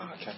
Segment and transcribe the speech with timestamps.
[0.00, 0.36] Okay.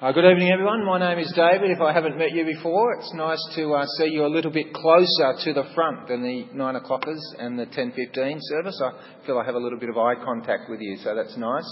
[0.00, 0.82] Uh, good evening, everyone.
[0.86, 1.70] My name is David.
[1.70, 4.72] If I haven't met you before, it's nice to uh, see you a little bit
[4.72, 8.80] closer to the front than the nine o'clockers and the ten fifteen service.
[8.82, 11.68] I feel I have a little bit of eye contact with you, so that's nice.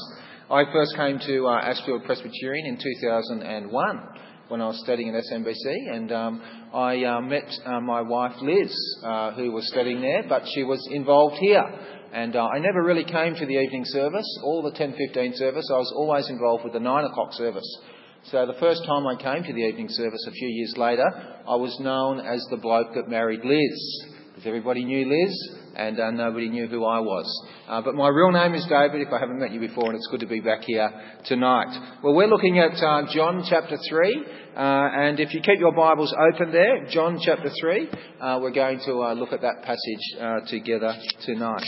[0.51, 4.09] I first came to uh, Ashfield Presbyterian in 2001
[4.49, 6.43] when I was studying at SMBC, and um,
[6.75, 10.87] I uh, met uh, my wife Liz, uh, who was studying there, but she was
[10.93, 11.65] involved here.
[12.13, 15.71] And uh, I never really came to the evening service, all the 10.15 service.
[15.73, 17.79] I was always involved with the 9 o'clock service.
[18.25, 21.07] So the first time I came to the evening service a few years later,
[21.49, 24.07] I was known as the bloke that married Liz.
[24.29, 27.49] Because everybody knew Liz and uh, nobody knew who I was.
[27.69, 30.09] Uh, but my real name is David if I haven't met you before and it's
[30.11, 30.91] good to be back here
[31.25, 31.69] tonight.
[32.03, 34.25] Well, we're looking at uh, John chapter 3
[34.57, 37.89] uh, and if you keep your Bibles open there, John chapter 3,
[38.21, 40.95] uh, we're going to uh, look at that passage together
[41.25, 41.65] tonight.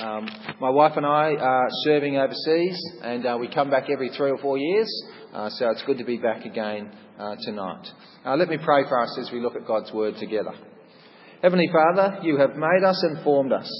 [0.00, 0.28] Um,
[0.60, 4.56] my wife and I are serving overseas and we come back every three or four
[4.56, 4.88] years.
[5.32, 7.86] Uh, so it's good to be back again uh, tonight.
[8.24, 10.52] Uh, let me pray for us as we look at God's Word together.
[11.40, 13.70] Heavenly Father, you have made us and formed us.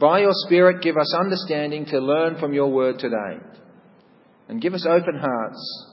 [0.00, 3.38] By your Spirit, give us understanding to learn from your Word today.
[4.48, 5.86] And give us open hearts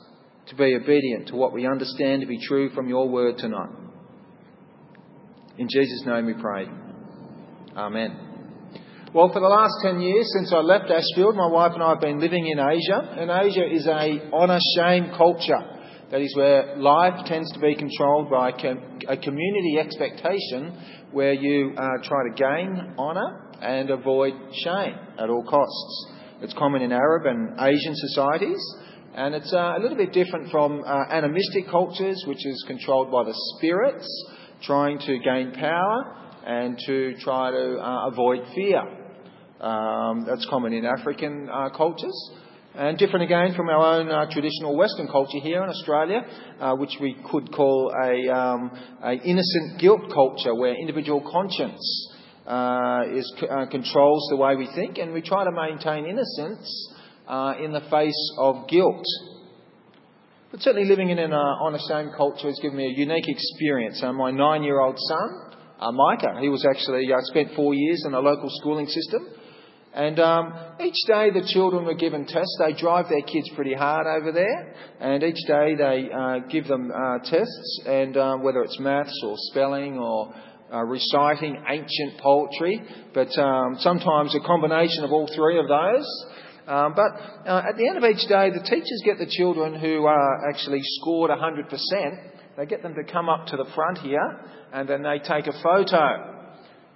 [0.47, 3.69] to be obedient to what we understand to be true from your Word tonight.
[5.57, 6.65] In Jesus' name we pray.
[7.75, 8.30] Amen.
[9.13, 11.99] Well, for the last 10 years since I left Ashfield, my wife and I have
[11.99, 15.59] been living in Asia, and Asia is a honour-shame culture.
[16.11, 20.79] That is where life tends to be controlled by a community expectation
[21.11, 24.31] where you uh, try to gain honour and avoid
[24.63, 26.13] shame at all costs.
[26.39, 28.63] It's common in Arab and Asian societies,
[29.13, 33.25] and it's uh, a little bit different from uh, animistic cultures, which is controlled by
[33.25, 34.07] the spirits,
[34.63, 36.15] trying to gain power
[36.45, 38.99] and to try to uh, avoid fear.
[39.61, 42.31] Um, that's common in African uh, cultures.
[42.73, 46.21] And different again from our own uh, traditional Western culture here in Australia,
[46.59, 48.71] uh, which we could call a, um,
[49.03, 52.09] a, innocent guilt culture, where individual conscience
[52.47, 56.93] uh, is, uh, controls the way we think, and we try to maintain innocence
[57.27, 59.05] uh, in the face of guilt.
[60.49, 64.01] But certainly living in an uh, shame culture has given me a unique experience.
[64.01, 68.87] Uh, my nine-year-old son, Micah, he was actually spent four years in a local schooling
[68.87, 69.27] system.
[69.93, 72.57] And um, each day the children were given tests.
[72.59, 76.91] They drive their kids pretty hard over there, and each day they uh, give them
[76.91, 80.33] uh, tests, and um, whether it's maths or spelling or
[80.73, 82.81] uh, reciting ancient poetry,
[83.13, 86.25] but um, sometimes a combination of all three of those.
[86.67, 87.11] Um, but
[87.49, 90.79] uh, at the end of each day, the teachers get the children who uh, actually
[90.83, 92.29] scored 100%.
[92.55, 94.39] They get them to come up to the front here,
[94.71, 96.53] and then they take a photo.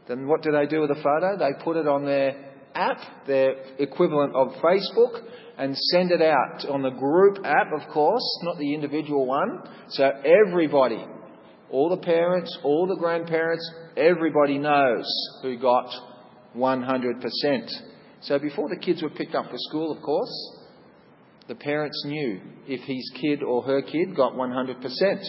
[0.07, 1.37] Then what do they do with the photo?
[1.37, 5.21] They put it on their app, their equivalent of Facebook,
[5.57, 9.61] and send it out on the group app, of course, not the individual one.
[9.89, 11.05] So everybody,
[11.69, 15.05] all the parents, all the grandparents, everybody knows
[15.41, 15.89] who got
[16.55, 17.69] 100%.
[18.21, 20.57] So before the kids were picked up for school, of course,
[21.47, 25.23] the parents knew if his kid or her kid got 100%.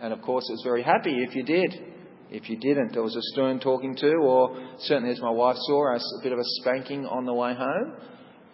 [0.00, 1.74] And of course, it was very happy if you did.
[2.30, 5.94] If you didn't, there was a stern talking to, or certainly as my wife saw,
[5.94, 7.94] a bit of a spanking on the way home,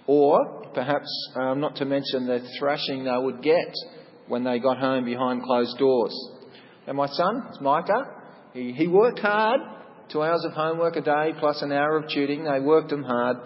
[0.07, 3.75] or perhaps um, not to mention the thrashing they would get
[4.29, 6.15] when they got home behind closed doors.
[6.87, 8.05] And my son, it's Micah,
[8.53, 9.61] he, he worked hard,
[10.11, 12.45] two hours of homework a day plus an hour of tutoring.
[12.45, 13.39] They worked him hard,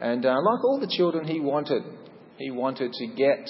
[0.00, 1.82] and uh, like all the children, he wanted,
[2.38, 3.46] he wanted to get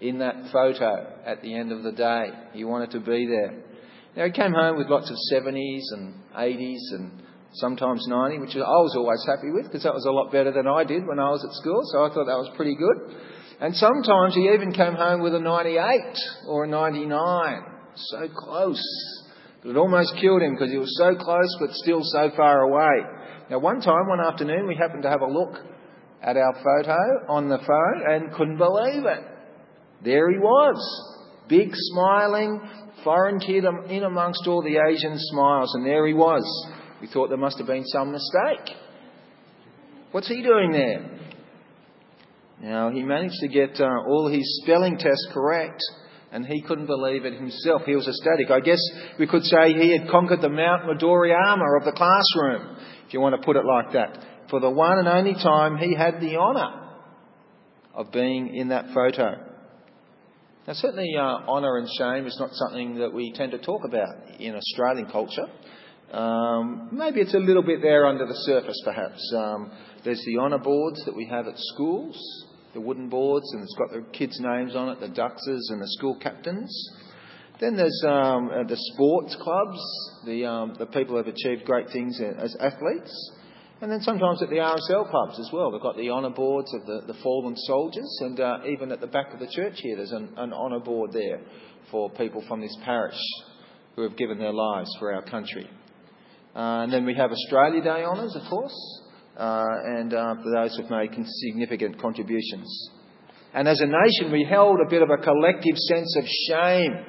[0.00, 2.26] in that photo at the end of the day.
[2.52, 3.71] He wanted to be there.
[4.16, 7.22] Now, he came home with lots of 70s and 80s and
[7.54, 10.66] sometimes 90, which I was always happy with because that was a lot better than
[10.66, 13.16] I did when I was at school, so I thought that was pretty good.
[13.60, 15.78] And sometimes he even came home with a 98
[16.48, 17.62] or a 99.
[17.94, 18.82] So close.
[19.64, 23.06] It almost killed him because he was so close but still so far away.
[23.48, 25.56] Now, one time, one afternoon, we happened to have a look
[26.22, 29.24] at our photo on the phone and couldn't believe it.
[30.04, 30.78] There he was.
[31.48, 32.60] Big, smiling,
[33.04, 36.44] foreign kid in amongst all the Asian smiles, and there he was.
[37.00, 38.76] We thought there must have been some mistake.
[40.12, 41.18] What's he doing there?
[42.60, 45.82] Now, he managed to get uh, all his spelling tests correct,
[46.30, 47.82] and he couldn't believe it himself.
[47.86, 48.50] He was ecstatic.
[48.50, 48.80] I guess
[49.18, 52.76] we could say he had conquered the Mount Midoriyama of the classroom,
[53.06, 54.24] if you want to put it like that.
[54.48, 56.90] For the one and only time he had the honour
[57.94, 59.51] of being in that photo.
[60.66, 64.40] Now, certainly, uh, honour and shame is not something that we tend to talk about
[64.40, 65.46] in Australian culture.
[66.12, 69.32] Um, maybe it's a little bit there under the surface, perhaps.
[69.36, 69.72] Um,
[70.04, 72.16] there's the honour boards that we have at schools
[72.74, 75.88] the wooden boards, and it's got the kids' names on it, the Duxers and the
[75.88, 76.90] school captains.
[77.60, 79.78] Then there's um, uh, the sports clubs,
[80.26, 83.32] the, um, the people who have achieved great things as athletes.
[83.82, 85.70] And then sometimes at the RSL clubs as well.
[85.70, 89.06] They've got the honour boards of the, the fallen soldiers, and uh, even at the
[89.06, 91.40] back of the church here, there's an, an honour board there
[91.90, 93.18] for people from this parish
[93.96, 95.68] who have given their lives for our country.
[96.54, 99.02] Uh, and then we have Australia Day honours, of course
[99.36, 102.90] uh, and uh, for those who've made significant contributions.
[103.54, 107.04] And as a nation, we held a bit of a collective sense of shame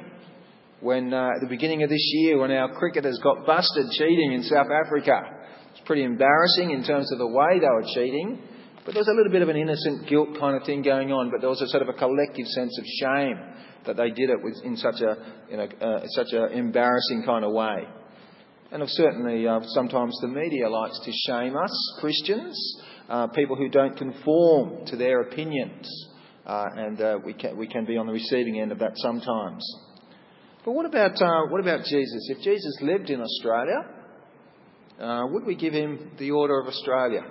[0.84, 4.44] when, uh, at the beginning of this year, when our cricketers got busted cheating in
[4.44, 5.22] South Africa.
[5.72, 8.38] It's pretty embarrassing in terms of the way they were cheating,
[8.86, 11.32] but there was a little bit of an innocent guilt kind of thing going on,
[11.32, 13.40] but there was a sort of a collective sense of shame
[13.86, 15.16] that they did it in such a,
[15.50, 17.88] in a, uh, such an embarrassing kind of way.
[18.72, 23.96] And certainly, uh, sometimes the media likes to shame us, Christians, uh, people who don't
[23.96, 25.88] conform to their opinions.
[26.46, 29.64] Uh, and uh, we, can, we can be on the receiving end of that sometimes.
[30.66, 32.30] But what about, uh, what about Jesus?
[32.30, 33.86] If Jesus lived in Australia,
[35.00, 37.22] uh, would we give him the Order of Australia?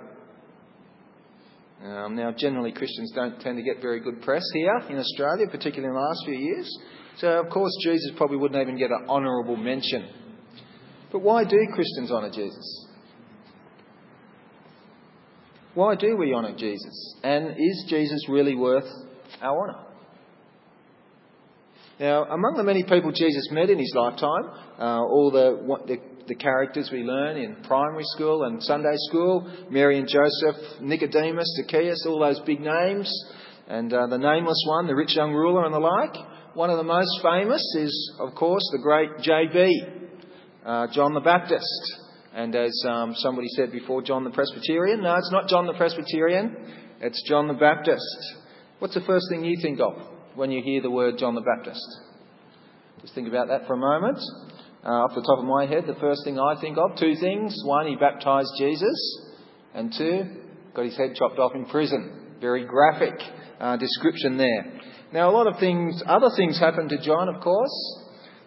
[1.83, 5.87] Um, now, generally, Christians don't tend to get very good press here in Australia, particularly
[5.87, 6.79] in the last few years.
[7.17, 10.07] So, of course, Jesus probably wouldn't even get an honourable mention
[11.13, 12.87] but why do Christians honour Jesus?
[15.75, 17.15] Why do we honour Jesus?
[17.23, 18.89] And is Jesus really worth
[19.39, 19.92] our honour?
[21.99, 24.49] Now, among the many people Jesus met in his lifetime,
[24.79, 25.97] uh, all the, the,
[26.27, 32.03] the, characters we learn in primary school and Sunday school, Mary and Joseph, Nicodemus, Zacchaeus,
[32.07, 33.13] all those big names,
[33.67, 36.15] and uh, the nameless one, the rich young ruler, and the like.
[36.55, 39.83] One of the most famous is, of course, the great J.B.,
[40.65, 41.99] uh, John the Baptist.
[42.33, 45.03] And as um, somebody said before, John the Presbyterian.
[45.03, 46.57] No, it's not John the Presbyterian,
[47.01, 48.01] it's John the Baptist.
[48.79, 51.85] What's the first thing you think of when you hear the word John the Baptist?
[53.01, 54.17] Just think about that for a moment.
[54.83, 57.55] Uh, off the top of my head, the first thing I think of, two things.
[57.65, 59.21] One, he baptised Jesus,
[59.73, 60.23] and two,
[60.75, 62.35] got his head chopped off in prison.
[62.41, 63.13] Very graphic
[63.59, 64.81] uh, description there.
[65.13, 68.02] Now, a lot of things, other things happened to John, of course.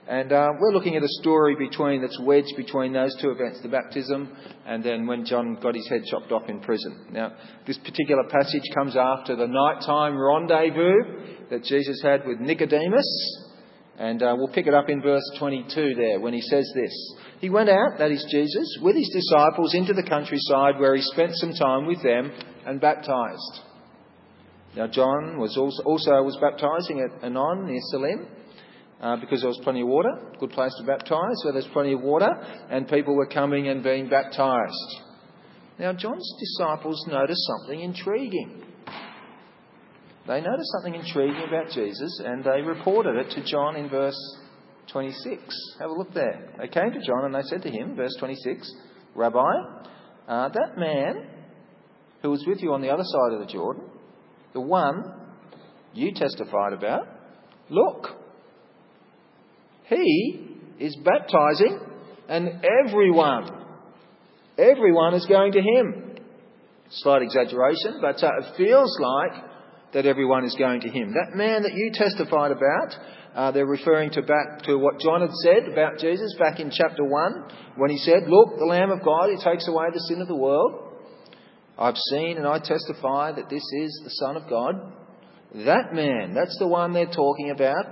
[0.09, 3.69] And uh, we're looking at a story between that's wedged between those two events, the
[3.69, 4.31] baptism
[4.65, 7.07] and then when John got his head chopped off in prison.
[7.11, 7.33] Now,
[7.67, 13.43] this particular passage comes after the nighttime rendezvous that Jesus had with Nicodemus.
[13.99, 17.15] And uh, we'll pick it up in verse 22 there when he says this.
[17.41, 21.33] He went out, that is Jesus, with his disciples into the countryside where he spent
[21.35, 22.31] some time with them
[22.65, 23.61] and baptized.
[24.77, 28.27] Now, John was also, also was baptizing at Aenon near Salim
[29.01, 30.11] uh, because there was plenty of water,
[30.41, 32.29] good place to baptise, so there's plenty of water,
[32.71, 35.01] and people were coming and being baptised.
[35.79, 38.63] Now, John's disciples noticed something intriguing.
[40.27, 44.19] They noticed something intriguing about Jesus, and they reported it to John in verse
[44.93, 45.77] 26.
[45.79, 46.53] Have a look there.
[46.59, 48.73] They came to John and they said to him, verse 26,
[49.15, 49.39] Rabbi,
[50.29, 51.29] uh, that man
[52.23, 53.85] who was with you on the other side of the Jordan,
[54.53, 55.03] the one
[55.93, 57.07] you testified about,
[57.69, 58.09] look,
[59.89, 61.81] he is baptizing,
[62.29, 63.49] and everyone,
[64.59, 66.17] everyone is going to him.
[66.91, 69.45] Slight exaggeration, but uh, it feels like
[69.93, 71.15] that everyone is going to him.
[71.15, 72.95] That man that you testified about,
[73.35, 77.05] uh, they're referring to back to what John had said about Jesus back in chapter
[77.05, 77.45] 1
[77.77, 80.37] when he said, Look, the Lamb of God who takes away the sin of the
[80.37, 80.83] world.
[81.79, 84.75] I've seen and I testify that this is the Son of God.
[85.55, 87.85] That man, that's the one they're talking about.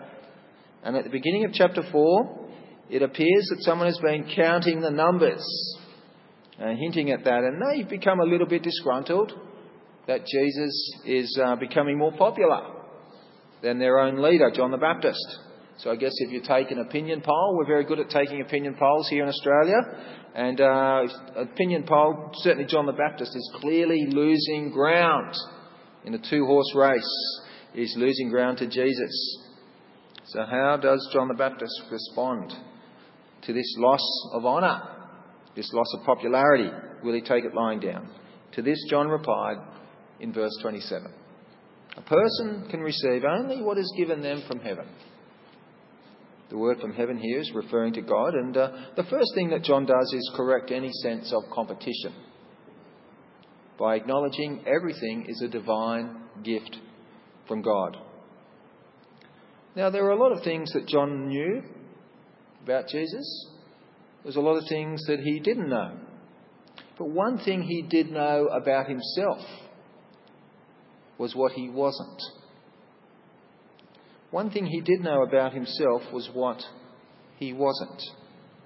[0.85, 2.49] And at the beginning of chapter 4,
[2.91, 5.43] it appears that someone has been counting the numbers,
[6.61, 9.33] uh, hinting at that, and they've become a little bit disgruntled
[10.07, 12.61] that Jesus is uh, becoming more popular
[13.63, 15.39] than their own leader, John the Baptist.
[15.79, 18.77] So I guess if you take an opinion poll, we're very good at taking opinion
[18.79, 19.79] polls here in Australia,
[20.35, 25.35] and uh, opinion poll, certainly John the Baptist is clearly losing ground
[26.05, 27.41] in a two-horse race.
[27.73, 29.44] He's losing ground to Jesus.
[30.27, 32.53] So, how does John the Baptist respond
[33.43, 34.81] to this loss of honour,
[35.55, 36.71] this loss of popularity?
[37.03, 38.09] Will he take it lying down?
[38.53, 39.59] To this, John replied
[40.21, 41.13] in verse 27
[41.99, 44.87] A person can receive only what is given them from heaven.
[46.49, 49.65] The word from heaven here is referring to God, and uh, the first thing that
[49.65, 52.15] John does is correct any sense of competition
[53.79, 56.79] by acknowledging everything is a divine gift
[57.49, 57.97] from God.
[59.77, 61.63] Now, there were a lot of things that John knew
[62.63, 63.49] about Jesus.
[64.23, 65.99] There's a lot of things that he didn't know.
[66.97, 69.41] But one thing he did know about himself
[71.19, 72.23] was what he wasn't.
[74.31, 76.61] One thing he did know about himself was what
[77.37, 78.03] he wasn't.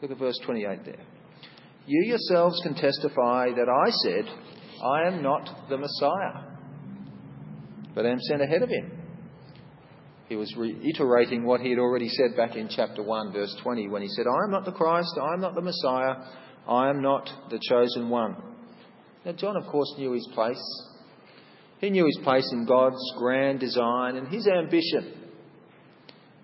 [0.00, 1.04] Look at verse 28 there.
[1.86, 4.24] You yourselves can testify that I said,
[4.84, 6.56] I am not the Messiah,
[7.94, 8.92] but I am sent ahead of him.
[10.28, 14.02] He was reiterating what he had already said back in chapter 1, verse 20, when
[14.02, 16.16] he said, I am not the Christ, I am not the Messiah,
[16.68, 18.36] I am not the chosen one.
[19.24, 20.62] Now, John, of course, knew his place.
[21.80, 25.14] He knew his place in God's grand design, and his ambition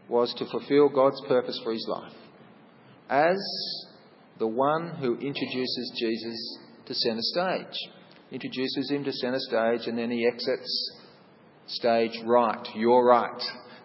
[0.08, 2.12] was to fulfill God's purpose for his life
[3.10, 3.36] as
[4.38, 7.76] the one who introduces Jesus to centre stage.
[8.32, 10.92] Introduces him to centre stage, and then he exits
[11.66, 13.42] stage right, you're right,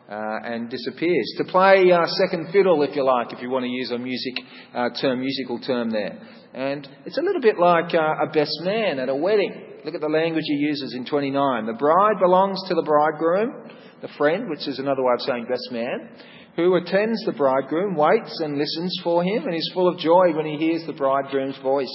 [0.09, 1.33] uh, and disappears.
[1.37, 4.33] To play uh, second fiddle, if you like, if you want to use a music
[4.73, 6.19] uh, term, musical term there.
[6.53, 9.53] And it's a little bit like uh, a best man at a wedding.
[9.85, 11.65] Look at the language he uses in 29.
[11.67, 13.69] The bride belongs to the bridegroom,
[14.01, 16.09] the friend, which is another way of saying best man,
[16.55, 20.45] who attends the bridegroom, waits and listens for him, and is full of joy when
[20.47, 21.87] he hears the bridegroom's voice.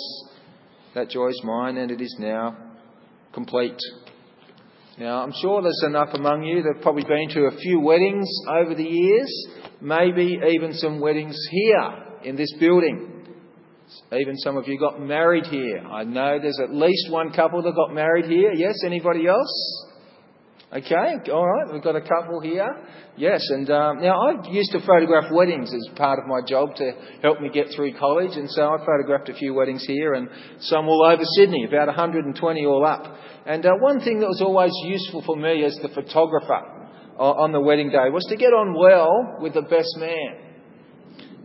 [0.95, 2.57] That joy is mine, and it is now
[3.33, 3.77] complete.
[4.97, 8.29] Now, I'm sure there's enough among you that have probably been to a few weddings
[8.49, 9.47] over the years,
[9.81, 11.91] maybe even some weddings here
[12.23, 13.11] in this building.
[14.13, 15.79] Even some of you got married here.
[15.79, 18.53] I know there's at least one couple that got married here.
[18.55, 19.87] Yes, anybody else?
[20.75, 22.69] Okay, all right, we've got a couple here.
[23.17, 26.91] Yes, and um, now I used to photograph weddings as part of my job to
[27.23, 30.29] help me get through college, and so I photographed a few weddings here and
[30.59, 33.05] some all over Sydney, about 120 all up.
[33.47, 37.61] And uh, one thing that was always useful for me as the photographer on the
[37.61, 40.54] wedding day was to get on well with the best man.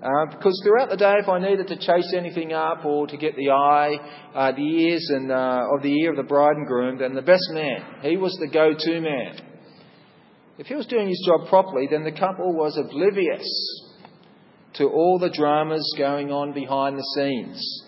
[0.01, 3.35] Uh, because throughout the day, if I needed to chase anything up or to get
[3.35, 3.97] the eye,
[4.33, 7.21] uh, the ears, and uh, of the ear of the bride and groom, then the
[7.21, 9.41] best man, he was the go-to man.
[10.57, 13.45] If he was doing his job properly, then the couple was oblivious
[14.75, 17.83] to all the dramas going on behind the scenes.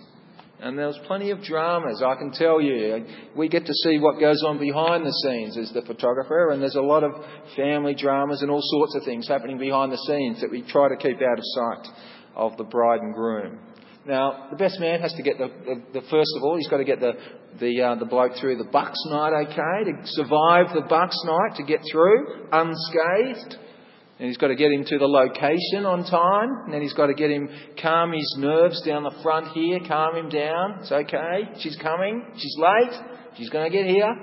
[0.61, 3.03] And there was plenty of dramas, I can tell you.
[3.35, 6.75] We get to see what goes on behind the scenes as the photographer, and there's
[6.75, 7.13] a lot of
[7.55, 10.95] family dramas and all sorts of things happening behind the scenes that we try to
[10.95, 11.87] keep out of sight
[12.35, 13.57] of the bride and groom.
[14.05, 16.77] Now, the best man has to get the, the, the first of all, he's got
[16.77, 17.13] to get the,
[17.59, 21.63] the, uh, the bloke through the bucks night okay, to survive the bucks night, to
[21.63, 23.57] get through unscathed.
[24.21, 26.65] And he's got to get him to the location on time.
[26.65, 27.49] And then he's got to get him,
[27.81, 30.77] calm his nerves down the front here, calm him down.
[30.81, 31.49] It's okay.
[31.59, 32.23] She's coming.
[32.37, 33.01] She's late.
[33.35, 34.15] She's going to get here.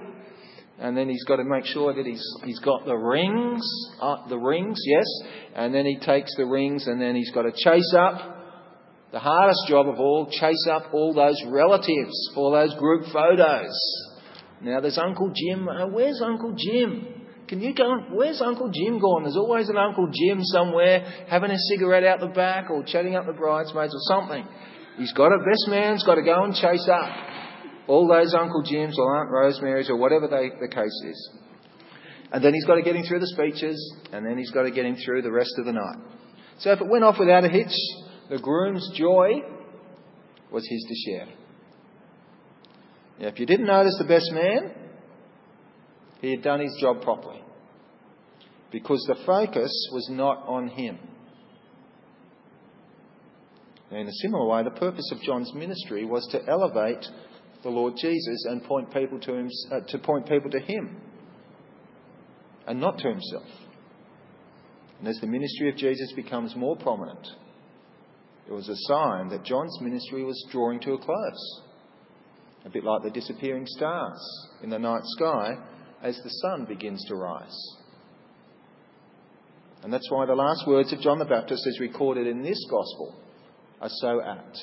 [0.79, 3.61] And then he's got to make sure that he's, he's got the rings,
[4.01, 5.05] uh, the rings, yes.
[5.57, 8.37] And then he takes the rings and then he's got to chase up
[9.11, 13.77] the hardest job of all, chase up all those relatives for those group photos.
[14.63, 15.69] Now there's Uncle Jim.
[15.69, 17.18] Uh, where's Uncle Jim?
[17.49, 18.05] Can you go?
[18.11, 19.23] Where's Uncle Jim gone?
[19.23, 23.27] There's always an Uncle Jim somewhere having a cigarette out the back or chatting up
[23.27, 24.47] the bridesmaids or something.
[24.99, 27.09] He's got a best man's got to go and chase up
[27.87, 31.31] all those Uncle Jims or Aunt Rosemary's or whatever they, the case is.
[32.31, 34.71] And then he's got to get him through the speeches, and then he's got to
[34.71, 35.97] get him through the rest of the night.
[36.59, 37.73] So if it went off without a hitch,
[38.29, 39.41] the groom's joy
[40.53, 41.29] was his to share.
[43.21, 44.75] Now, if you didn't notice the best man,
[46.21, 47.43] he had done his job properly.
[48.71, 50.99] Because the focus was not on him.
[53.91, 57.07] in a similar way, the purpose of John's ministry was to elevate
[57.63, 61.01] the Lord Jesus and point people to, him, uh, to point people to him
[62.67, 63.49] and not to himself.
[64.99, 67.27] And as the ministry of Jesus becomes more prominent,
[68.47, 71.63] it was a sign that John's ministry was drawing to a close.
[72.65, 74.21] A bit like the disappearing stars
[74.63, 75.55] in the night sky
[76.03, 77.77] as the sun begins to rise.
[79.83, 83.15] And that's why the last words of John the Baptist, as recorded in this Gospel,
[83.81, 84.59] are so apt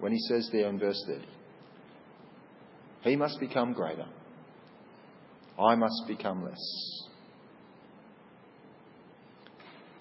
[0.00, 1.24] when he says there in verse 30
[3.02, 4.06] He must become greater,
[5.58, 7.02] I must become less.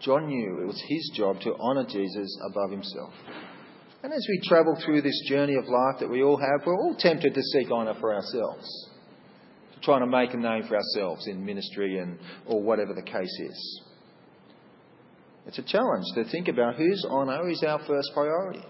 [0.01, 3.13] John knew it was his job to honour Jesus above himself.
[4.03, 6.95] And as we travel through this journey of life that we all have, we're all
[6.95, 8.89] tempted to seek honour for ourselves
[9.85, 13.81] trying to make a name for ourselves in ministry and or whatever the case is.
[15.47, 18.63] It's a challenge to think about whose honour is our first priority.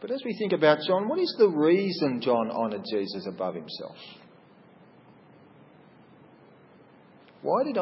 [0.00, 3.96] But as we think about John, what is the reason John honoured Jesus above himself?
[7.42, 7.76] Why did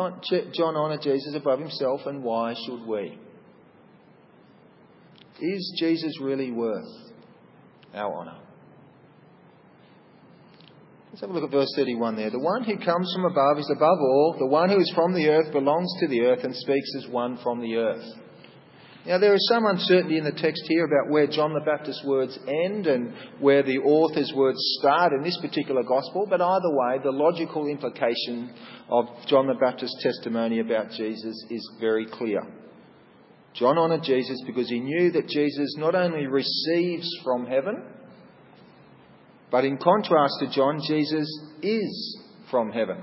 [0.54, 3.18] John honour Jesus above himself and why should we?
[5.40, 6.84] Is Jesus really worth
[7.94, 8.43] our honour?
[11.14, 12.30] Let's have a look at verse 31 there.
[12.30, 14.34] The one who comes from above is above all.
[14.36, 17.38] The one who is from the earth belongs to the earth and speaks as one
[17.40, 18.04] from the earth.
[19.06, 22.36] Now, there is some uncertainty in the text here about where John the Baptist's words
[22.48, 27.12] end and where the author's words start in this particular gospel, but either way, the
[27.12, 28.52] logical implication
[28.90, 32.42] of John the Baptist's testimony about Jesus is very clear.
[33.54, 37.84] John honoured Jesus because he knew that Jesus not only receives from heaven,
[39.54, 41.28] but in contrast to John, Jesus
[41.62, 42.18] is
[42.50, 42.96] from heaven.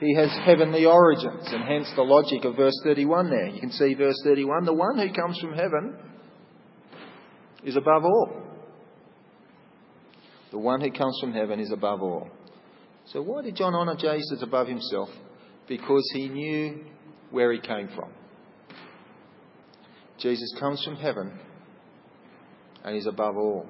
[0.00, 3.48] He has heavenly origins, and hence the logic of verse 31 there.
[3.48, 5.98] You can see verse 31 the one who comes from heaven
[7.62, 8.32] is above all.
[10.50, 12.30] The one who comes from heaven is above all.
[13.08, 15.10] So, why did John honour Jesus above himself?
[15.68, 16.86] Because he knew
[17.30, 18.10] where he came from.
[20.18, 21.38] Jesus comes from heaven
[22.82, 23.66] and is above all.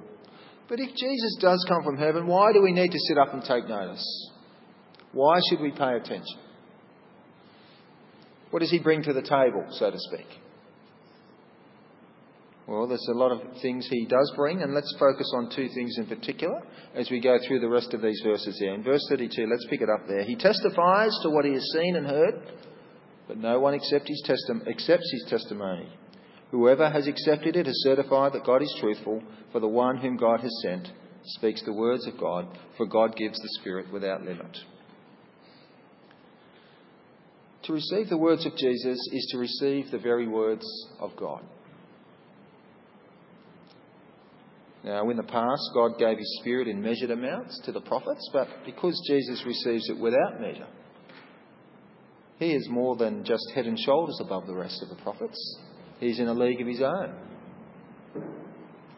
[0.68, 3.42] But if Jesus does come from heaven, why do we need to sit up and
[3.42, 4.30] take notice?
[5.12, 6.38] Why should we pay attention?
[8.50, 10.26] What does he bring to the table, so to speak?
[12.66, 15.98] Well, there's a lot of things he does bring, and let's focus on two things
[15.98, 16.60] in particular
[16.94, 18.72] as we go through the rest of these verses here.
[18.72, 20.22] In verse 32, let's pick it up there.
[20.22, 22.34] He testifies to what he has seen and heard,
[23.26, 25.88] but no one accepts his, accepts his testimony.
[26.52, 30.40] Whoever has accepted it has certified that God is truthful, for the one whom God
[30.40, 30.86] has sent
[31.24, 34.58] speaks the words of God, for God gives the Spirit without limit.
[37.64, 40.66] To receive the words of Jesus is to receive the very words
[41.00, 41.42] of God.
[44.84, 48.48] Now, in the past, God gave His Spirit in measured amounts to the prophets, but
[48.66, 50.66] because Jesus receives it without measure,
[52.38, 55.38] He is more than just head and shoulders above the rest of the prophets.
[56.02, 57.14] He's in a league of His own.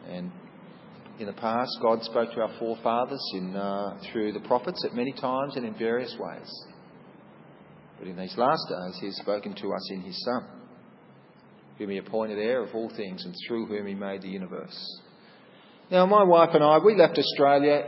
[0.09, 0.31] And
[1.19, 5.13] in the past, God spoke to our forefathers in, uh, through the prophets at many
[5.13, 6.65] times and in various ways.
[7.99, 10.47] But in these last days, he has spoken to us in his Son,
[11.77, 14.75] whom he appointed heir of all things and through whom he made the universe.
[15.91, 17.83] Now, my wife and I, we left Australia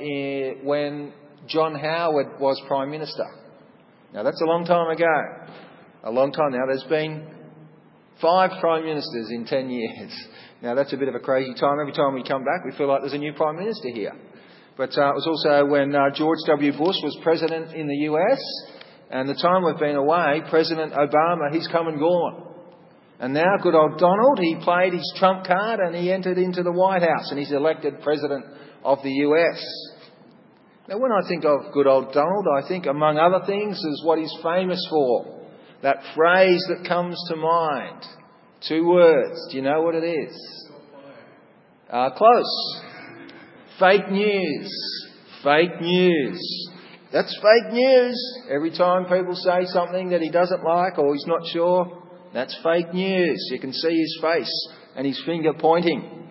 [0.64, 1.12] when
[1.48, 3.26] John Howard was Prime Minister.
[4.14, 5.56] Now, that's a long time ago.
[6.04, 6.68] A long time now.
[6.68, 7.37] There's been
[8.22, 10.14] five Prime Ministers in ten years.
[10.60, 11.78] Now, that's a bit of a crazy time.
[11.80, 14.14] Every time we come back, we feel like there's a new Prime Minister here.
[14.76, 16.72] But uh, it was also when uh, George W.
[16.72, 18.42] Bush was President in the US,
[19.12, 22.56] and the time we've been away, President Obama, he's come and gone.
[23.20, 26.72] And now, good old Donald, he played his trump card and he entered into the
[26.72, 28.46] White House and he's elected President
[28.84, 29.64] of the US.
[30.88, 34.20] Now, when I think of good old Donald, I think, among other things, is what
[34.20, 35.47] he's famous for.
[35.84, 38.04] That phrase that comes to mind.
[38.68, 39.48] Two words.
[39.52, 40.68] Do you know what it is?
[41.90, 42.82] Uh, close.
[43.80, 44.70] Fake news.
[45.44, 46.70] Fake news.
[47.14, 48.40] That's fake news.
[48.50, 52.94] Every time people say something that he doesn't like or he's not sure, that's fake
[52.94, 53.48] news.
[53.52, 56.27] You can see his face and his finger pointing.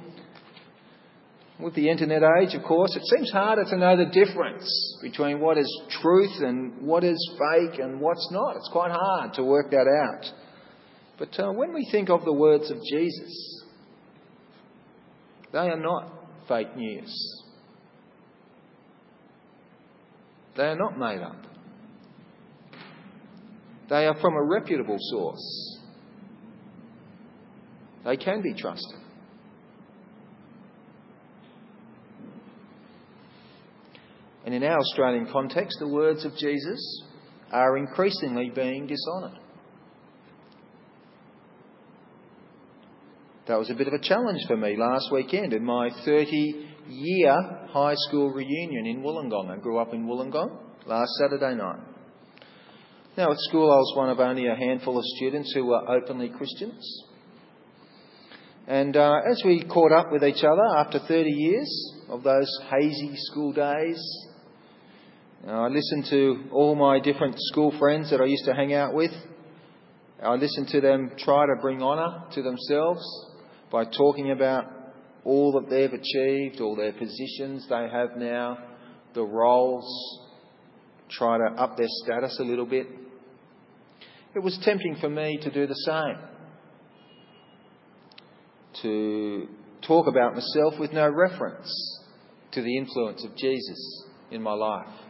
[1.59, 5.57] With the internet age, of course, it seems harder to know the difference between what
[5.57, 8.57] is truth and what is fake and what's not.
[8.57, 10.27] It's quite hard to work that out.
[11.19, 13.65] But uh, when we think of the words of Jesus,
[15.53, 16.13] they are not
[16.47, 17.43] fake news.
[20.59, 21.37] They are not made up.
[23.89, 25.79] They are from a reputable source.
[28.05, 29.01] They can be trusted.
[34.47, 37.03] And in our Australian context, the words of Jesus
[37.51, 39.41] are increasingly being dishonoured.
[43.49, 47.35] That was a bit of a challenge for me last weekend in my 30 year
[47.71, 49.51] high school reunion in Wollongong.
[49.51, 51.81] I grew up in Wollongong last Saturday night.
[53.17, 56.29] Now, at school, I was one of only a handful of students who were openly
[56.29, 57.05] Christians.
[58.69, 63.13] And uh, as we caught up with each other after 30 years of those hazy
[63.15, 64.26] school days,
[65.47, 68.95] Uh, I listened to all my different school friends that I used to hang out
[68.95, 69.13] with.
[70.21, 73.05] I listened to them try to bring honour to themselves
[73.71, 74.65] by talking about
[75.25, 78.59] all that they've achieved, all their positions they have now,
[79.15, 79.87] the roles,
[81.11, 82.89] try to up their status a little bit.
[84.35, 86.19] It was tempting for me to do the same.
[88.83, 89.49] To
[89.87, 91.71] talk about myself with no reference
[92.51, 95.06] to the influence of Jesus in my life.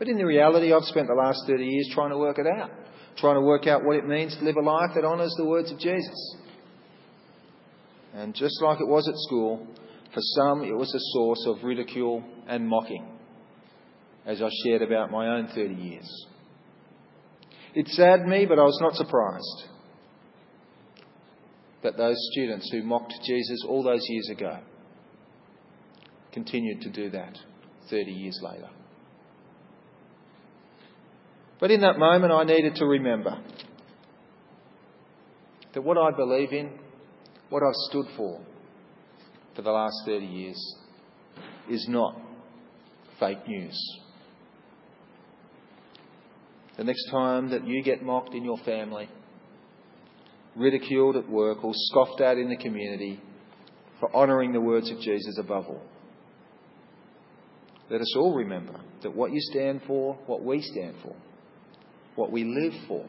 [0.00, 2.70] But in the reality, I've spent the last 30 years trying to work it out,
[3.18, 5.70] trying to work out what it means to live a life that honours the words
[5.70, 6.36] of Jesus.
[8.14, 9.66] And just like it was at school,
[10.14, 13.06] for some it was a source of ridicule and mocking,
[14.24, 16.26] as I shared about my own 30 years.
[17.74, 19.68] It saddened me, but I was not surprised
[21.82, 24.60] that those students who mocked Jesus all those years ago
[26.32, 27.36] continued to do that
[27.90, 28.70] 30 years later.
[31.60, 33.38] But in that moment, I needed to remember
[35.74, 36.78] that what I believe in,
[37.50, 38.40] what I've stood for
[39.54, 40.74] for the last 30 years,
[41.68, 42.18] is not
[43.18, 43.78] fake news.
[46.78, 49.10] The next time that you get mocked in your family,
[50.56, 53.20] ridiculed at work, or scoffed at in the community
[53.98, 55.82] for honouring the words of Jesus above all,
[57.90, 61.14] let us all remember that what you stand for, what we stand for,
[62.20, 63.06] what we live for,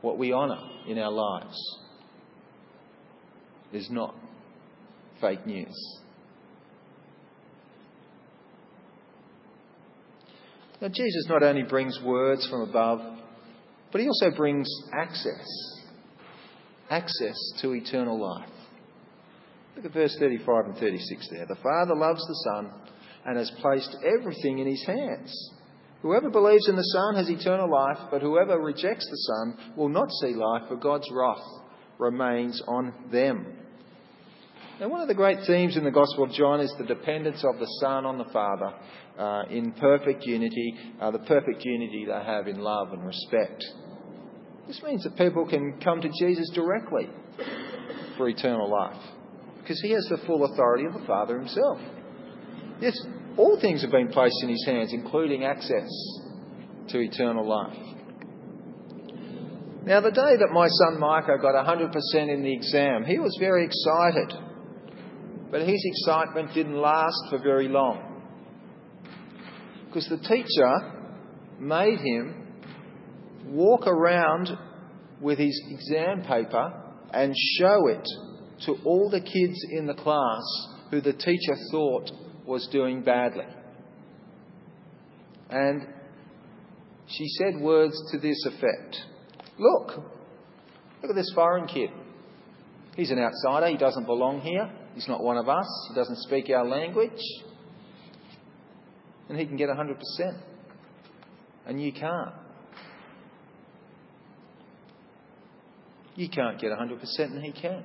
[0.00, 1.78] what we honour in our lives,
[3.70, 4.14] is not
[5.20, 5.98] fake news.
[10.80, 13.00] Now, Jesus not only brings words from above,
[13.92, 14.66] but he also brings
[14.98, 15.46] access.
[16.88, 18.48] Access to eternal life.
[19.76, 21.44] Look at verse 35 and 36 there.
[21.46, 22.72] The Father loves the Son
[23.26, 25.50] and has placed everything in his hands.
[26.02, 30.10] Whoever believes in the Son has eternal life, but whoever rejects the Son will not
[30.22, 31.44] see life, for God's wrath
[31.98, 33.46] remains on them.
[34.80, 37.58] Now, one of the great themes in the Gospel of John is the dependence of
[37.58, 38.72] the Son on the Father
[39.18, 43.62] uh, in perfect unity, uh, the perfect unity they have in love and respect.
[44.66, 47.10] This means that people can come to Jesus directly
[48.16, 49.02] for eternal life
[49.60, 51.78] because he has the full authority of the Father himself.
[52.80, 52.94] Yes,
[53.40, 55.88] all things have been placed in his hands, including access
[56.88, 57.76] to eternal life.
[59.84, 61.90] Now, the day that my son Micah got 100%
[62.28, 64.30] in the exam, he was very excited.
[65.50, 68.22] But his excitement didn't last for very long.
[69.86, 70.72] Because the teacher
[71.58, 72.46] made him
[73.46, 74.50] walk around
[75.22, 76.74] with his exam paper
[77.12, 78.06] and show it
[78.66, 80.42] to all the kids in the class
[80.90, 82.10] who the teacher thought
[82.46, 83.46] was doing badly.
[85.50, 85.86] And
[87.08, 88.96] she said words to this effect
[89.58, 89.88] Look,
[91.02, 91.90] look at this foreign kid.
[92.96, 94.70] He's an outsider, he doesn't belong here.
[94.94, 95.66] He's not one of us.
[95.88, 97.20] He doesn't speak our language.
[99.28, 99.96] And he can get 100%.
[101.66, 102.32] And you can't.
[106.16, 107.84] You can't get 100% and he can.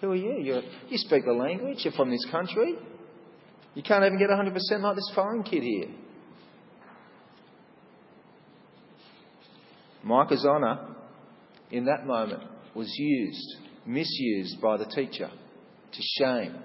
[0.00, 0.38] Who are you?
[0.42, 1.78] You're, you speak the language.
[1.84, 2.74] You're from this country.
[3.74, 5.88] You can't even get 100% like this foreign kid here.
[10.02, 10.96] Micah's honour
[11.70, 12.42] in that moment
[12.74, 13.56] was used,
[13.86, 15.30] misused by the teacher
[15.92, 16.56] to shame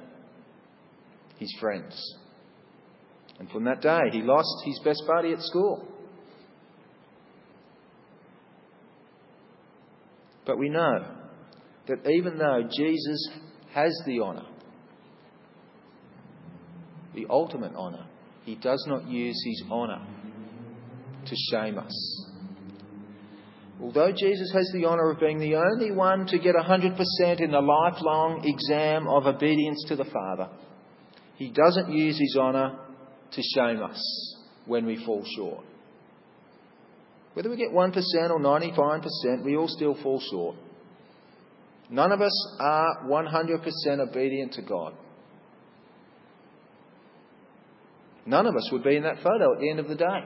[1.38, 1.96] his friends.
[3.40, 5.86] And from that day, he lost his best buddy at school.
[10.46, 11.06] But we know
[11.88, 13.30] that even though Jesus
[13.74, 14.46] has the honour,
[17.16, 18.06] the ultimate honour,
[18.44, 20.06] he does not use his honour
[21.26, 22.26] to shame us.
[23.82, 27.60] Although Jesus has the honour of being the only one to get 100% in the
[27.60, 30.50] lifelong exam of obedience to the Father,
[31.36, 32.80] he doesn't use his honour
[33.32, 35.66] to shame us when we fall short.
[37.34, 37.96] Whether we get 1%
[38.30, 40.56] or 95%, we all still fall short.
[41.90, 44.94] None of us are 100% obedient to God.
[48.26, 50.20] None of us would be in that photo at the end of the day.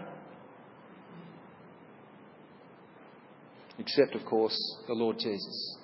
[3.80, 4.58] except, of course,
[4.88, 5.78] the Lord Jesus.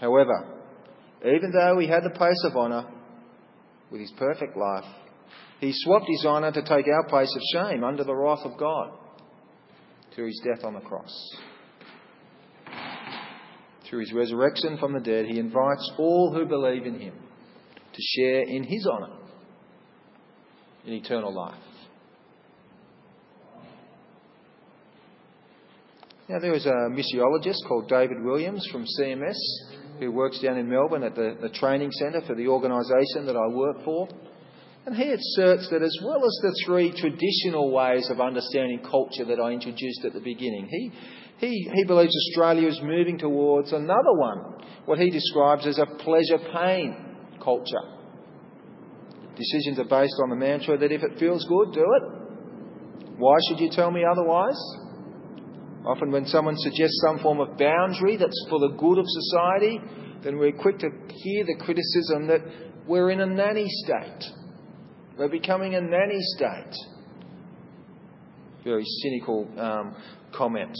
[0.00, 0.62] However,
[1.24, 2.86] even though he had the place of honour
[3.90, 4.84] with his perfect life,
[5.60, 8.90] he swapped his honour to take our place of shame under the wrath of God
[10.14, 11.36] through his death on the cross.
[13.88, 17.14] Through his resurrection from the dead, he invites all who believe in him
[17.92, 19.16] to share in his honour
[20.88, 21.54] in eternal life.
[26.28, 29.36] Now, there was a missiologist called David Williams from CMS
[29.98, 33.48] who works down in Melbourne at the, the training centre for the organisation that I
[33.48, 34.08] work for.
[34.86, 39.40] And he asserts that as well as the three traditional ways of understanding culture that
[39.40, 40.92] I introduced at the beginning, he,
[41.38, 44.38] he, he believes Australia is moving towards another one,
[44.86, 46.96] what he describes as a pleasure pain
[47.42, 47.97] culture.
[49.38, 52.02] Decisions are based on the mantra that if it feels good, do it.
[53.18, 54.58] Why should you tell me otherwise?
[55.86, 59.80] Often, when someone suggests some form of boundary that's for the good of society,
[60.22, 62.40] then we're quick to hear the criticism that
[62.86, 64.24] we're in a nanny state.
[65.16, 66.74] We're becoming a nanny state.
[68.64, 69.96] Very cynical um,
[70.34, 70.76] comment.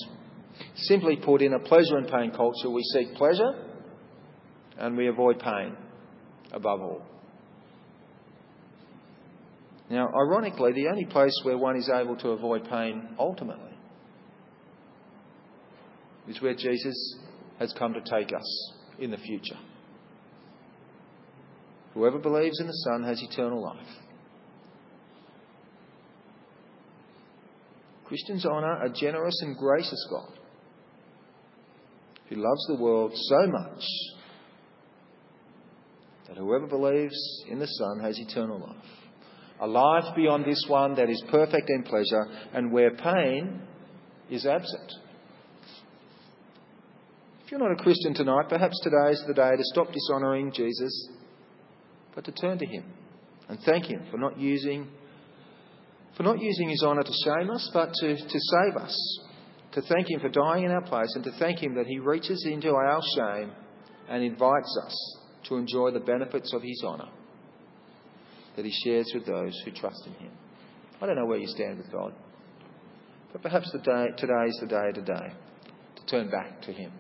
[0.75, 3.53] Simply put, in a pleasure and pain culture, we seek pleasure
[4.79, 5.77] and we avoid pain
[6.53, 7.18] above all.
[9.91, 13.73] Now, ironically, the only place where one is able to avoid pain ultimately
[16.29, 17.17] is where Jesus
[17.59, 19.59] has come to take us in the future.
[21.95, 23.87] Whoever believes in the Son has eternal life.
[28.05, 30.39] Christians honour a generous and gracious God
[32.29, 33.85] who loves the world so much
[36.27, 38.98] that whoever believes in the Son has eternal life.
[39.61, 43.61] A life beyond this one that is perfect in pleasure and where pain
[44.31, 44.93] is absent.
[47.45, 51.09] If you're not a Christian tonight, perhaps today is the day to stop dishonouring Jesus,
[52.15, 52.85] but to turn to Him
[53.49, 54.89] and thank Him for not using
[56.19, 59.21] for not using his honour to shame us, but to, to save us.
[59.73, 62.45] To thank him for dying in our place and to thank him that he reaches
[62.51, 63.53] into our shame
[64.09, 67.09] and invites us to enjoy the benefits of his honour
[68.59, 70.33] that he shares with those who trust in him.
[71.01, 72.13] I don't know where you stand with God,
[73.33, 75.33] but perhaps the day, today is the day today
[75.95, 76.91] to turn back to him.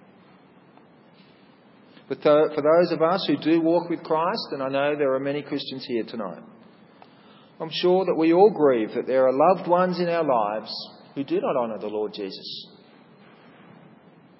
[2.09, 5.19] But for those of us who do walk with Christ, and I know there are
[5.19, 6.45] many Christians here tonight,
[7.61, 10.73] I'm sure that we all grieve that there are loved ones in our lives
[11.17, 12.69] who do not honour the Lord Jesus.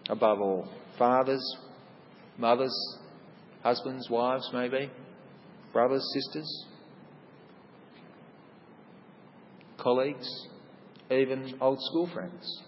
[0.09, 1.43] Above all, fathers,
[2.39, 2.99] mothers,
[3.65, 4.89] husbands, wives, maybe,
[5.73, 6.67] brothers, sisters,
[9.79, 10.29] colleagues,
[11.11, 12.63] even old school friends.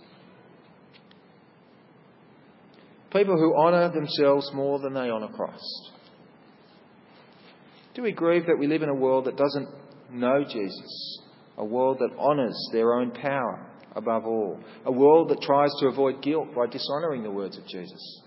[3.12, 5.90] People who honour themselves more than they honour Christ.
[7.94, 9.68] Do we grieve that we live in a world that doesn't
[10.12, 11.22] know Jesus,
[11.58, 16.22] a world that honours their own power above all, a world that tries to avoid
[16.22, 18.22] guilt by dishonouring the words of Jesus,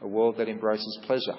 [0.00, 1.34] a world that embraces pleasure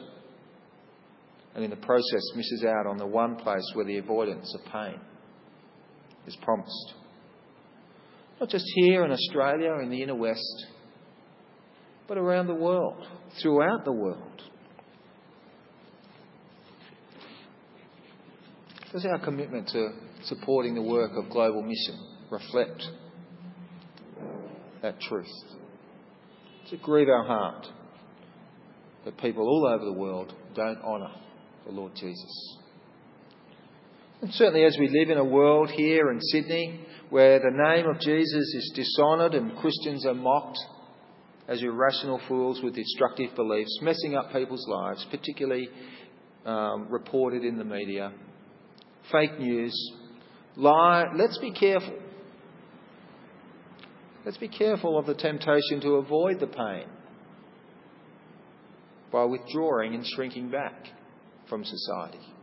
[1.56, 5.00] and in the process misses out on the one place where the avoidance of pain
[6.28, 6.94] is promised.
[8.40, 10.66] Not just here in Australia, in the inner west,
[12.08, 13.06] but around the world,
[13.42, 14.42] throughout the world.
[18.92, 19.90] Does our commitment to
[20.24, 22.00] supporting the work of global mission
[22.32, 22.84] reflect
[24.82, 25.28] that truth?
[26.64, 27.68] Does it grieve our heart
[29.04, 31.12] that people all over the world don't honour
[31.66, 32.58] the Lord Jesus?
[34.22, 38.00] And certainly, as we live in a world here in Sydney where the name of
[38.00, 40.58] Jesus is dishonoured and Christians are mocked
[41.48, 45.70] as irrational fools with destructive beliefs, messing up people's lives, particularly
[46.46, 48.12] um, reported in the media,
[49.12, 49.74] fake news,
[50.56, 51.06] lie.
[51.16, 51.94] Let's be careful.
[54.26, 56.88] Let's be careful of the temptation to avoid the pain
[59.12, 60.88] by withdrawing and shrinking back
[61.48, 62.35] from society.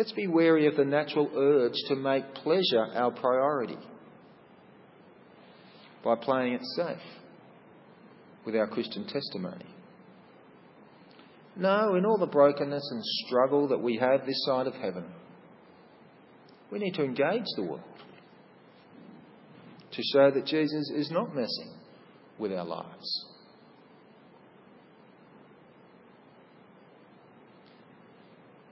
[0.00, 3.76] Let's be wary of the natural urge to make pleasure our priority
[6.02, 7.02] by playing it safe
[8.46, 9.66] with our Christian testimony.
[11.54, 15.04] No, in all the brokenness and struggle that we have this side of heaven,
[16.72, 17.82] we need to engage the world
[19.92, 21.74] to show that Jesus is not messing
[22.38, 23.26] with our lives.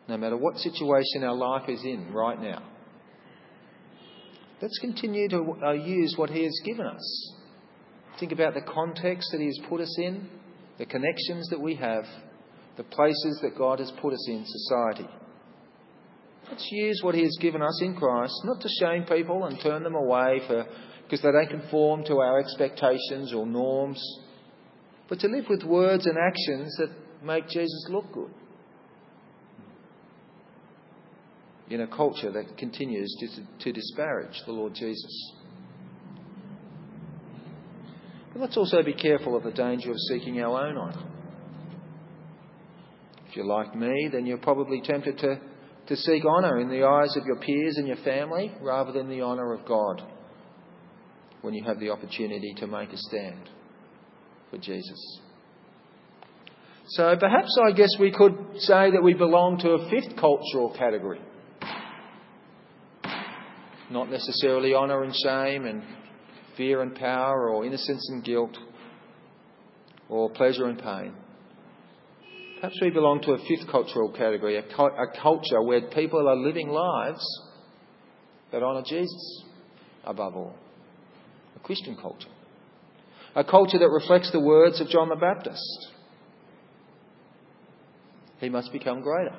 [0.08, 2.62] No matter what situation our life is in right now,
[4.62, 7.32] let's continue to uh, use what He has given us.
[8.18, 10.28] Think about the context that He has put us in,
[10.78, 12.04] the connections that we have
[12.78, 15.06] the places that God has put us in society.
[16.48, 19.82] Let's use what He has given us in Christ, not to shame people and turn
[19.82, 20.40] them away
[21.02, 24.00] because they don't conform to our expectations or norms,
[25.08, 26.90] but to live with words and actions that
[27.22, 28.30] make Jesus look good.
[31.70, 35.32] In a culture that continues to, to disparage the Lord Jesus.
[38.32, 41.04] But let's also be careful of the danger of seeking our own honour.
[43.28, 45.38] If you're like me, then you're probably tempted to
[45.88, 49.22] to seek honour in the eyes of your peers and your family rather than the
[49.22, 50.02] honour of God
[51.40, 53.48] when you have the opportunity to make a stand
[54.50, 55.20] for Jesus.
[56.88, 61.20] So perhaps I guess we could say that we belong to a fifth cultural category.
[63.90, 65.82] Not necessarily honour and shame and
[66.56, 68.56] fear and power or innocence and guilt
[70.08, 71.14] or pleasure and pain.
[72.60, 76.68] Perhaps we belong to a fifth cultural category, a, a culture where people are living
[76.68, 77.24] lives
[78.50, 79.44] that honour Jesus
[80.04, 80.56] above all.
[81.56, 82.28] A Christian culture.
[83.36, 85.88] A culture that reflects the words of John the Baptist.
[88.40, 89.36] He must become greater.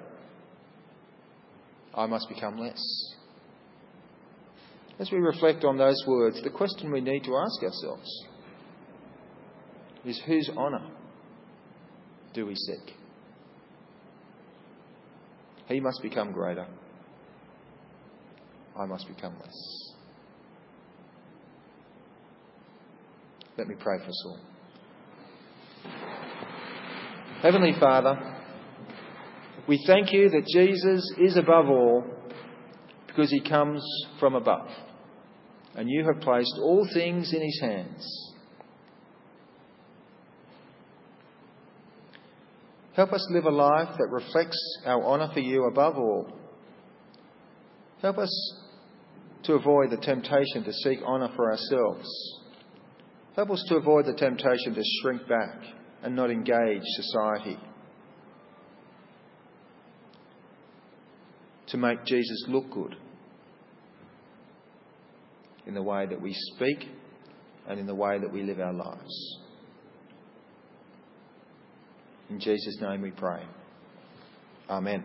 [1.93, 2.81] I must become less.
[4.99, 8.25] As we reflect on those words, the question we need to ask ourselves
[10.05, 10.85] is whose honour
[12.33, 12.95] do we seek?
[15.69, 16.67] He must become greater.
[18.77, 19.93] I must become less.
[23.57, 24.39] Let me pray for us all.
[27.41, 28.35] Heavenly Father,
[29.67, 32.03] we thank you that Jesus is above all
[33.07, 33.83] because he comes
[34.19, 34.67] from above.
[35.75, 38.33] And you have placed all things in his hands.
[42.95, 46.27] Help us live a life that reflects our honour for you above all.
[48.01, 48.55] Help us
[49.43, 52.09] to avoid the temptation to seek honour for ourselves.
[53.35, 55.61] Help us to avoid the temptation to shrink back
[56.03, 57.57] and not engage society.
[61.69, 62.95] to make Jesus look good
[65.69, 66.87] in the way that we speak
[67.67, 69.37] and in the way that we live our lives.
[72.31, 73.43] In Jesus' name we pray.
[74.67, 75.03] Amen.